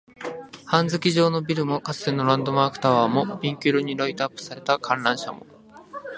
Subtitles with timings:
[0.65, 5.45] 半月状のビルも、かつてのランドマークタワーも、ピンク色にライトアップされた観覧車も